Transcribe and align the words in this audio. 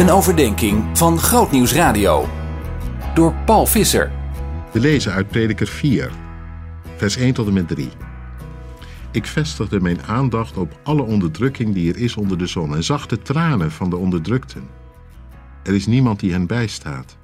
Een 0.00 0.10
overdenking 0.10 0.98
van 0.98 1.18
Grootnieuws 1.18 1.72
Radio. 1.72 2.28
Door 3.14 3.34
Paul 3.44 3.66
Visser. 3.66 4.12
We 4.72 4.80
lezen 4.80 5.12
uit 5.12 5.28
Prediker 5.28 5.66
4, 5.66 6.10
vers 6.96 7.16
1 7.16 7.34
tot 7.34 7.46
en 7.46 7.52
met 7.52 7.68
3. 7.68 7.88
Ik 9.12 9.26
vestigde 9.26 9.80
mijn 9.80 10.02
aandacht 10.02 10.56
op 10.56 10.78
alle 10.82 11.02
onderdrukking 11.02 11.74
die 11.74 11.92
er 11.92 11.98
is 12.00 12.16
onder 12.16 12.38
de 12.38 12.46
zon 12.46 12.74
en 12.74 12.84
zag 12.84 13.06
de 13.06 13.22
tranen 13.22 13.70
van 13.70 13.90
de 13.90 13.96
onderdrukten. 13.96 14.68
Er 15.62 15.74
is 15.74 15.86
niemand 15.86 16.20
die 16.20 16.32
hen 16.32 16.46
bijstaat. 16.46 17.16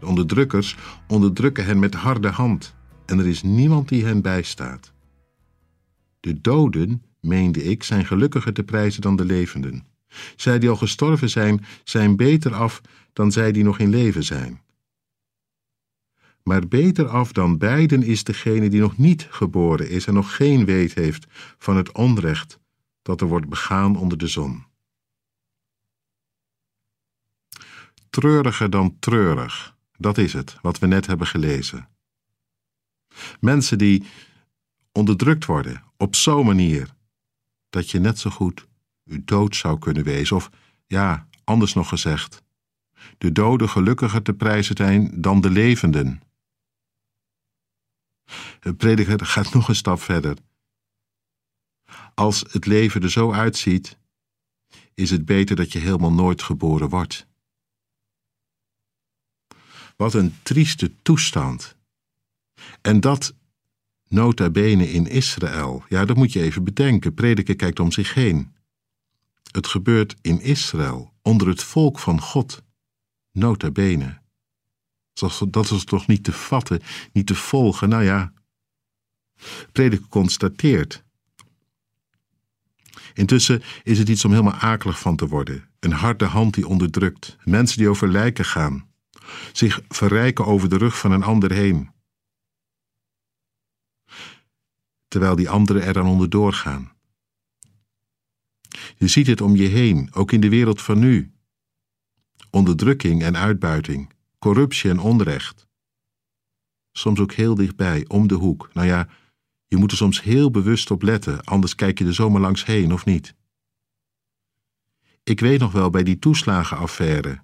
De 0.00 0.06
onderdrukkers 0.06 0.76
onderdrukken 1.08 1.64
hen 1.64 1.78
met 1.78 1.94
harde 1.94 2.28
hand 2.28 2.74
en 3.06 3.18
er 3.18 3.26
is 3.26 3.42
niemand 3.42 3.88
die 3.88 4.04
hen 4.04 4.22
bijstaat. 4.22 4.92
De 6.20 6.40
doden, 6.40 7.02
meende 7.20 7.64
ik, 7.64 7.82
zijn 7.82 8.06
gelukkiger 8.06 8.52
te 8.52 8.62
prijzen 8.62 9.02
dan 9.02 9.16
de 9.16 9.24
levenden. 9.24 9.89
Zij 10.36 10.58
die 10.58 10.68
al 10.68 10.76
gestorven 10.76 11.30
zijn, 11.30 11.64
zijn 11.84 12.16
beter 12.16 12.54
af 12.54 12.80
dan 13.12 13.32
zij 13.32 13.52
die 13.52 13.64
nog 13.64 13.78
in 13.78 13.90
leven 13.90 14.24
zijn. 14.24 14.60
Maar 16.42 16.68
beter 16.68 17.08
af 17.08 17.32
dan 17.32 17.58
beiden 17.58 18.02
is 18.02 18.24
degene 18.24 18.68
die 18.68 18.80
nog 18.80 18.98
niet 18.98 19.26
geboren 19.30 19.90
is 19.90 20.06
en 20.06 20.14
nog 20.14 20.36
geen 20.36 20.64
weet 20.64 20.94
heeft 20.94 21.26
van 21.58 21.76
het 21.76 21.92
onrecht 21.92 22.58
dat 23.02 23.20
er 23.20 23.26
wordt 23.26 23.48
begaan 23.48 23.96
onder 23.96 24.18
de 24.18 24.26
zon. 24.26 24.64
Treuriger 28.10 28.70
dan 28.70 28.96
treurig, 28.98 29.76
dat 29.96 30.18
is 30.18 30.32
het, 30.32 30.58
wat 30.62 30.78
we 30.78 30.86
net 30.86 31.06
hebben 31.06 31.26
gelezen. 31.26 31.88
Mensen 33.40 33.78
die 33.78 34.04
onderdrukt 34.92 35.44
worden 35.44 35.82
op 35.96 36.14
zo'n 36.14 36.46
manier 36.46 36.94
dat 37.70 37.90
je 37.90 37.98
net 37.98 38.18
zo 38.18 38.30
goed 38.30 38.66
dood 39.24 39.56
zou 39.56 39.78
kunnen 39.78 40.04
wezen, 40.04 40.36
of 40.36 40.50
ja, 40.86 41.28
anders 41.44 41.74
nog 41.74 41.88
gezegd, 41.88 42.42
de 43.18 43.32
doden 43.32 43.68
gelukkiger 43.68 44.22
te 44.22 44.34
prijzen 44.34 44.76
zijn 44.76 45.20
dan 45.20 45.40
de 45.40 45.50
levenden. 45.50 46.22
De 48.60 48.74
prediker 48.74 49.26
gaat 49.26 49.52
nog 49.52 49.68
een 49.68 49.74
stap 49.74 50.00
verder. 50.00 50.36
Als 52.14 52.44
het 52.50 52.66
leven 52.66 53.02
er 53.02 53.10
zo 53.10 53.32
uitziet, 53.32 53.98
is 54.94 55.10
het 55.10 55.24
beter 55.24 55.56
dat 55.56 55.72
je 55.72 55.78
helemaal 55.78 56.12
nooit 56.12 56.42
geboren 56.42 56.88
wordt. 56.88 57.26
Wat 59.96 60.14
een 60.14 60.34
trieste 60.42 60.92
toestand. 61.02 61.76
En 62.80 63.00
dat 63.00 63.34
nota 64.08 64.50
bene 64.50 64.92
in 64.92 65.06
Israël. 65.06 65.84
Ja, 65.88 66.04
dat 66.04 66.16
moet 66.16 66.32
je 66.32 66.42
even 66.42 66.64
bedenken. 66.64 67.14
Prediker 67.14 67.56
kijkt 67.56 67.80
om 67.80 67.92
zich 67.92 68.14
heen. 68.14 68.54
Het 69.50 69.66
gebeurt 69.66 70.16
in 70.20 70.40
Israël, 70.40 71.12
onder 71.22 71.48
het 71.48 71.62
volk 71.62 71.98
van 71.98 72.20
God. 72.20 72.62
Nota 73.32 73.70
bene. 73.70 74.20
Dat 75.50 75.70
is 75.70 75.84
toch 75.84 76.06
niet 76.06 76.24
te 76.24 76.32
vatten, 76.32 76.80
niet 77.12 77.26
te 77.26 77.34
volgen? 77.34 77.88
Nou 77.88 78.02
ja, 78.02 78.32
prediker 79.72 80.08
constateert. 80.08 81.04
Intussen 83.14 83.62
is 83.82 83.98
het 83.98 84.08
iets 84.08 84.24
om 84.24 84.30
helemaal 84.30 84.52
akelig 84.52 84.98
van 84.98 85.16
te 85.16 85.28
worden. 85.28 85.68
Een 85.80 85.92
harde 85.92 86.24
hand 86.24 86.54
die 86.54 86.66
onderdrukt, 86.66 87.36
mensen 87.44 87.78
die 87.78 87.88
over 87.88 88.08
lijken 88.08 88.44
gaan, 88.44 88.88
zich 89.52 89.80
verrijken 89.88 90.46
over 90.46 90.68
de 90.68 90.76
rug 90.76 90.98
van 90.98 91.12
een 91.12 91.22
ander 91.22 91.52
heen. 91.52 91.90
Terwijl 95.08 95.36
die 95.36 95.50
anderen 95.50 95.82
er 95.82 95.92
dan 95.92 96.06
onderdoor 96.06 96.52
gaan. 96.52 96.92
Je 99.00 99.08
ziet 99.08 99.26
het 99.26 99.40
om 99.40 99.56
je 99.56 99.68
heen, 99.68 100.08
ook 100.12 100.32
in 100.32 100.40
de 100.40 100.48
wereld 100.48 100.82
van 100.82 100.98
nu. 100.98 101.32
Onderdrukking 102.50 103.22
en 103.22 103.36
uitbuiting, 103.36 104.12
corruptie 104.38 104.90
en 104.90 104.98
onrecht. 104.98 105.66
Soms 106.92 107.20
ook 107.20 107.32
heel 107.32 107.54
dichtbij, 107.54 108.04
om 108.08 108.26
de 108.26 108.34
hoek. 108.34 108.70
Nou 108.72 108.86
ja, 108.86 109.08
je 109.66 109.76
moet 109.76 109.90
er 109.90 109.96
soms 109.96 110.22
heel 110.22 110.50
bewust 110.50 110.90
op 110.90 111.02
letten, 111.02 111.44
anders 111.44 111.74
kijk 111.74 111.98
je 111.98 112.06
er 112.06 112.14
zomaar 112.14 112.40
langs 112.40 112.64
heen 112.64 112.92
of 112.92 113.04
niet. 113.04 113.34
Ik 115.22 115.40
weet 115.40 115.60
nog 115.60 115.72
wel 115.72 115.90
bij 115.90 116.02
die 116.02 116.18
toeslagenaffaire. 116.18 117.42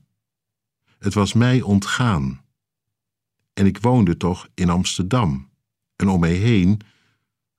Het 0.98 1.14
was 1.14 1.32
mij 1.32 1.62
ontgaan. 1.62 2.44
En 3.52 3.66
ik 3.66 3.78
woonde 3.78 4.16
toch 4.16 4.48
in 4.54 4.70
Amsterdam. 4.70 5.50
En 5.96 6.08
om 6.08 6.20
mij 6.20 6.34
heen 6.34 6.80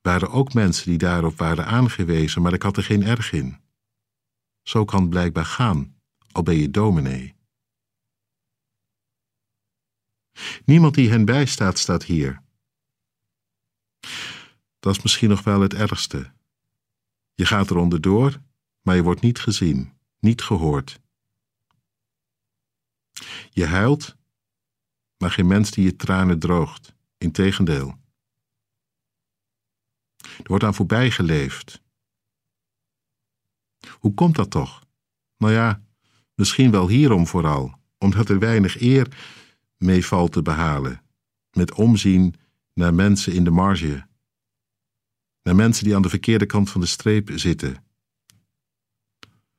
waren 0.01 0.31
ook 0.31 0.53
mensen 0.53 0.89
die 0.89 0.97
daarop 0.97 1.37
waren 1.37 1.65
aangewezen, 1.65 2.41
maar 2.41 2.53
ik 2.53 2.61
had 2.61 2.77
er 2.77 2.83
geen 2.83 3.03
erg 3.03 3.31
in. 3.31 3.65
Zo 4.67 4.85
kan 4.85 5.01
het 5.01 5.09
blijkbaar 5.09 5.45
gaan, 5.45 5.95
al 6.31 6.43
ben 6.43 6.55
je 6.55 6.71
dominee. 6.71 7.35
Niemand 10.65 10.95
die 10.95 11.09
hen 11.09 11.25
bijstaat, 11.25 11.77
staat 11.77 12.03
hier. 12.03 12.43
Dat 14.79 14.95
is 14.95 15.01
misschien 15.01 15.29
nog 15.29 15.43
wel 15.43 15.61
het 15.61 15.73
ergste. 15.73 16.33
Je 17.33 17.45
gaat 17.45 17.69
er 17.69 17.77
onderdoor, 17.77 18.41
maar 18.81 18.95
je 18.95 19.03
wordt 19.03 19.21
niet 19.21 19.39
gezien, 19.39 19.93
niet 20.19 20.41
gehoord. 20.41 20.99
Je 23.49 23.65
huilt, 23.65 24.15
maar 25.17 25.31
geen 25.31 25.47
mens 25.47 25.71
die 25.71 25.83
je 25.83 25.95
tranen 25.95 26.39
droogt. 26.39 26.95
Integendeel. 27.17 27.97
Er 30.17 30.43
wordt 30.43 30.63
aan 30.63 30.75
voorbij 30.75 31.11
geleefd. 31.11 31.85
Hoe 34.07 34.15
komt 34.15 34.35
dat 34.35 34.49
toch? 34.49 34.83
Nou 35.37 35.53
ja, 35.53 35.81
misschien 36.35 36.71
wel 36.71 36.87
hierom 36.87 37.27
vooral, 37.27 37.73
omdat 37.97 38.29
er 38.29 38.39
weinig 38.39 38.81
eer 38.81 39.17
mee 39.77 40.05
valt 40.05 40.31
te 40.31 40.41
behalen, 40.41 41.01
met 41.51 41.73
omzien 41.73 42.35
naar 42.73 42.93
mensen 42.93 43.33
in 43.33 43.43
de 43.43 43.51
marge, 43.51 44.07
naar 45.43 45.55
mensen 45.55 45.83
die 45.83 45.95
aan 45.95 46.01
de 46.01 46.09
verkeerde 46.09 46.45
kant 46.45 46.69
van 46.69 46.81
de 46.81 46.87
streep 46.87 47.31
zitten. 47.35 47.83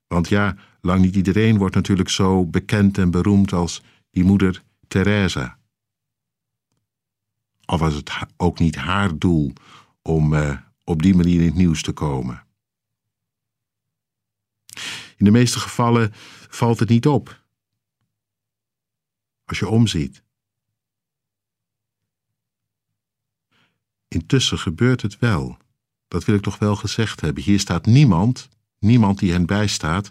Want 0.06 0.28
ja, 0.28 0.56
lang 0.80 1.00
niet 1.00 1.16
iedereen 1.16 1.58
wordt 1.58 1.74
natuurlijk 1.74 2.08
zo 2.08 2.46
bekend 2.46 2.98
en 2.98 3.10
beroemd 3.10 3.52
als 3.52 3.82
die 4.10 4.24
moeder 4.24 4.62
Teresa. 4.86 5.58
Al 7.64 7.78
was 7.78 7.94
het 7.94 8.12
ook 8.36 8.58
niet 8.58 8.76
haar 8.76 9.18
doel 9.18 9.52
om 10.02 10.32
uh, 10.32 10.58
op 10.84 11.02
die 11.02 11.14
manier 11.14 11.40
in 11.40 11.46
het 11.46 11.54
nieuws 11.54 11.82
te 11.82 11.92
komen. 11.92 12.46
In 15.18 15.24
de 15.24 15.30
meeste 15.30 15.58
gevallen 15.58 16.12
valt 16.48 16.78
het 16.78 16.88
niet 16.88 17.06
op. 17.06 17.42
Als 19.44 19.58
je 19.58 19.68
omziet. 19.68 20.22
Intussen 24.08 24.58
gebeurt 24.58 25.02
het 25.02 25.18
wel. 25.18 25.56
Dat 26.08 26.24
wil 26.24 26.34
ik 26.34 26.42
toch 26.42 26.58
wel 26.58 26.76
gezegd 26.76 27.20
hebben. 27.20 27.42
Hier 27.42 27.60
staat 27.60 27.86
niemand, 27.86 28.48
niemand 28.78 29.18
die 29.18 29.32
hen 29.32 29.46
bijstaat. 29.46 30.10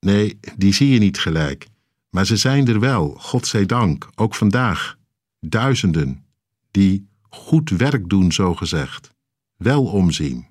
Nee, 0.00 0.38
die 0.56 0.74
zie 0.74 0.88
je 0.88 0.98
niet 0.98 1.18
gelijk. 1.18 1.66
Maar 2.10 2.26
ze 2.26 2.36
zijn 2.36 2.68
er 2.68 2.80
wel, 2.80 3.08
God 3.08 3.46
zij 3.46 3.66
dank, 3.66 4.08
ook 4.14 4.34
vandaag. 4.34 4.98
Duizenden 5.40 6.26
die 6.70 7.08
goed 7.22 7.70
werk 7.70 8.08
doen, 8.08 8.32
zo 8.32 8.54
gezegd. 8.54 9.14
Wel 9.56 9.84
omzien. 9.84 10.46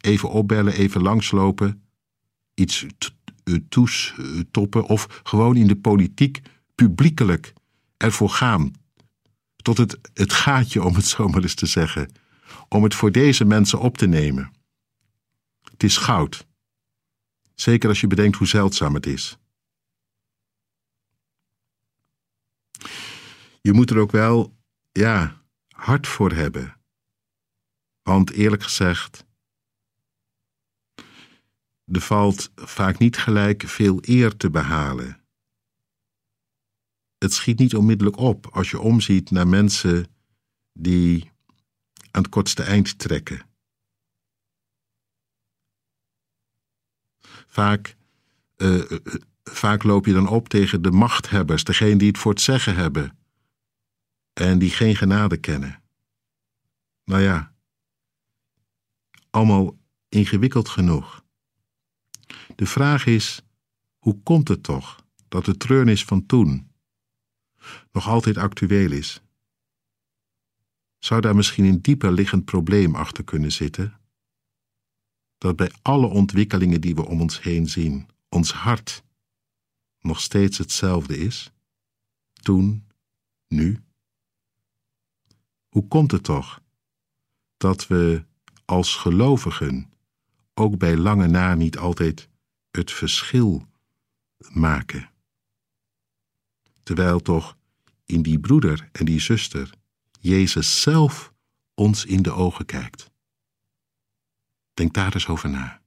Even 0.00 0.30
opbellen, 0.30 0.72
even 0.72 1.02
langslopen, 1.02 1.85
iets 2.56 2.86
toestoppen 3.68 4.84
of 4.84 5.20
gewoon 5.22 5.56
in 5.56 5.66
de 5.66 5.76
politiek 5.76 6.40
publiekelijk 6.74 7.52
ervoor 7.96 8.30
gaan. 8.30 8.72
Tot 9.56 9.78
het, 9.78 9.98
het 10.14 10.32
gaatje, 10.32 10.82
om 10.82 10.94
het 10.94 11.06
zo 11.06 11.28
maar 11.28 11.42
eens 11.42 11.54
te 11.54 11.66
zeggen. 11.66 12.12
Om 12.68 12.82
het 12.82 12.94
voor 12.94 13.12
deze 13.12 13.44
mensen 13.44 13.80
op 13.80 13.98
te 13.98 14.06
nemen. 14.06 14.52
Het 15.70 15.82
is 15.82 15.96
goud. 15.96 16.46
Zeker 17.54 17.88
als 17.88 18.00
je 18.00 18.06
bedenkt 18.06 18.36
hoe 18.36 18.46
zeldzaam 18.46 18.94
het 18.94 19.06
is. 19.06 19.38
Je 23.60 23.72
moet 23.72 23.90
er 23.90 23.98
ook 23.98 24.10
wel, 24.10 24.56
ja, 24.92 25.42
hard 25.68 26.06
voor 26.06 26.32
hebben. 26.32 26.76
Want 28.02 28.30
eerlijk 28.30 28.62
gezegd, 28.62 29.25
er 31.92 32.00
valt 32.00 32.50
vaak 32.54 32.98
niet 32.98 33.16
gelijk 33.16 33.62
veel 33.62 33.98
eer 34.00 34.36
te 34.36 34.50
behalen. 34.50 35.20
Het 37.18 37.32
schiet 37.32 37.58
niet 37.58 37.74
onmiddellijk 37.74 38.16
op 38.16 38.46
als 38.46 38.70
je 38.70 38.80
omziet 38.80 39.30
naar 39.30 39.48
mensen 39.48 40.06
die 40.72 41.30
aan 42.10 42.22
het 42.22 42.28
kortste 42.28 42.62
eind 42.62 42.98
trekken. 42.98 43.46
Vaak, 47.46 47.96
uh, 48.56 48.90
vaak 49.44 49.82
loop 49.82 50.06
je 50.06 50.12
dan 50.12 50.28
op 50.28 50.48
tegen 50.48 50.82
de 50.82 50.90
machthebbers, 50.90 51.64
degene 51.64 51.96
die 51.96 52.08
het 52.08 52.18
voor 52.18 52.32
het 52.32 52.40
zeggen 52.40 52.74
hebben 52.74 53.18
en 54.32 54.58
die 54.58 54.70
geen 54.70 54.96
genade 54.96 55.36
kennen. 55.36 55.82
Nou 57.04 57.22
ja, 57.22 57.54
allemaal 59.30 59.78
ingewikkeld 60.08 60.68
genoeg. 60.68 61.24
De 62.54 62.66
vraag 62.66 63.06
is: 63.06 63.42
Hoe 63.98 64.22
komt 64.22 64.48
het 64.48 64.62
toch 64.62 65.04
dat 65.28 65.44
de 65.44 65.56
treurnis 65.56 66.04
van 66.04 66.26
toen 66.26 66.70
nog 67.92 68.08
altijd 68.08 68.36
actueel 68.36 68.92
is? 68.92 69.20
Zou 70.98 71.20
daar 71.20 71.36
misschien 71.36 71.64
een 71.64 71.82
dieper 71.82 72.12
liggend 72.12 72.44
probleem 72.44 72.94
achter 72.94 73.24
kunnen 73.24 73.52
zitten? 73.52 74.00
Dat 75.38 75.56
bij 75.56 75.70
alle 75.82 76.06
ontwikkelingen 76.06 76.80
die 76.80 76.94
we 76.94 77.06
om 77.06 77.20
ons 77.20 77.42
heen 77.42 77.68
zien, 77.68 78.08
ons 78.28 78.52
hart 78.52 79.04
nog 80.00 80.20
steeds 80.20 80.58
hetzelfde 80.58 81.18
is? 81.18 81.52
Toen, 82.32 82.86
nu? 83.48 83.80
Hoe 85.68 85.88
komt 85.88 86.10
het 86.10 86.22
toch 86.22 86.60
dat 87.56 87.86
we 87.86 88.24
als 88.64 88.94
gelovigen 88.94 89.92
ook 90.54 90.78
bij 90.78 90.96
lange 90.96 91.26
na 91.26 91.54
niet 91.54 91.78
altijd 91.78 92.28
het 92.76 92.92
verschil 92.92 93.66
maken? 94.38 95.10
Terwijl 96.82 97.20
toch 97.20 97.56
in 98.04 98.22
die 98.22 98.38
broeder 98.38 98.88
en 98.92 99.04
die 99.04 99.20
zuster 99.20 99.70
Jezus 100.20 100.80
zelf 100.80 101.32
ons 101.74 102.04
in 102.04 102.22
de 102.22 102.32
ogen 102.32 102.64
kijkt. 102.64 103.10
Denk 104.74 104.94
daar 104.94 105.14
eens 105.14 105.28
over 105.28 105.50
na. 105.50 105.80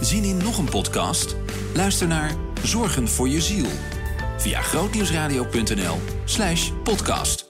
Zien 0.00 0.24
in 0.24 0.36
nog 0.36 0.58
een 0.58 0.70
podcast? 0.70 1.36
Luister 1.74 2.06
naar 2.06 2.36
Zorgen 2.64 3.08
voor 3.08 3.28
je 3.28 3.40
ziel 3.40 3.68
via 4.38 4.62
grootnieuwsradio.nl/podcast. 4.62 7.47